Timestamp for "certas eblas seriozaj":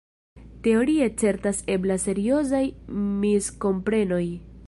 1.23-2.63